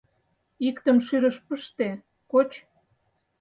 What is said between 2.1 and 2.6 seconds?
коч.